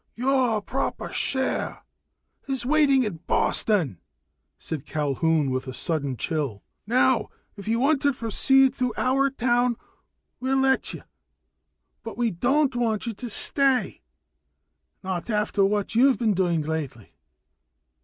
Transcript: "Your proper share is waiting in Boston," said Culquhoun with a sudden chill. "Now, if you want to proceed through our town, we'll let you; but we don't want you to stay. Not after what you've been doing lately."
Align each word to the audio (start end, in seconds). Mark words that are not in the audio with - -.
"Your 0.15 0.63
proper 0.63 1.13
share 1.13 1.83
is 2.47 2.65
waiting 2.65 3.03
in 3.03 3.17
Boston," 3.27 3.99
said 4.57 4.87
Culquhoun 4.87 5.51
with 5.51 5.67
a 5.67 5.75
sudden 5.75 6.17
chill. 6.17 6.63
"Now, 6.87 7.29
if 7.55 7.67
you 7.67 7.77
want 7.79 8.01
to 8.01 8.11
proceed 8.11 8.73
through 8.73 8.93
our 8.97 9.29
town, 9.29 9.75
we'll 10.39 10.57
let 10.57 10.91
you; 10.95 11.03
but 12.01 12.17
we 12.17 12.31
don't 12.31 12.75
want 12.75 13.05
you 13.05 13.13
to 13.13 13.29
stay. 13.29 14.01
Not 15.03 15.29
after 15.29 15.63
what 15.63 15.93
you've 15.93 16.17
been 16.17 16.33
doing 16.33 16.63
lately." 16.63 17.13